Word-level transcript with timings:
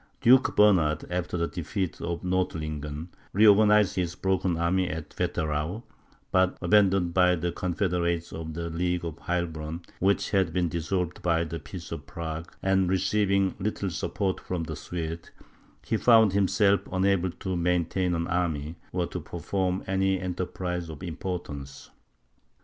Duke 0.19 0.55
Bernard, 0.55 1.05
after 1.11 1.37
the 1.37 1.45
defeat 1.47 2.01
of 2.01 2.23
Nordlingen, 2.23 3.09
reorganized 3.33 3.97
his 3.97 4.15
broken 4.15 4.57
army 4.57 4.89
at 4.89 5.11
Wetterau; 5.15 5.83
but, 6.31 6.57
abandoned 6.59 7.13
by 7.13 7.35
the 7.35 7.51
confederates 7.51 8.33
of 8.33 8.55
the 8.55 8.71
League 8.71 9.05
of 9.05 9.17
Heilbronn, 9.19 9.83
which 9.99 10.31
had 10.31 10.53
been 10.53 10.69
dissolved 10.69 11.21
by 11.21 11.43
the 11.43 11.59
peace 11.59 11.91
of 11.91 12.07
Prague, 12.07 12.51
and 12.63 12.89
receiving 12.89 13.53
little 13.59 13.91
support 13.91 14.39
from 14.39 14.63
the 14.63 14.75
Swedes, 14.75 15.29
he 15.85 15.97
found 15.97 16.33
himself 16.33 16.79
unable 16.91 17.29
to 17.29 17.55
maintain 17.55 18.15
an 18.15 18.25
army, 18.25 18.77
or 18.91 19.05
to 19.05 19.19
perform 19.19 19.83
any 19.85 20.19
enterprise 20.19 20.89
of 20.89 21.03
importance. 21.03 21.91